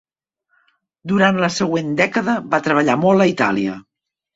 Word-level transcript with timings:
Durant 1.11 1.37
la 1.45 1.51
següent 1.57 1.95
dècada, 2.03 2.39
va 2.57 2.65
treballar 2.71 3.01
molt 3.07 3.25
a 3.25 3.33
Itàlia. 3.39 3.83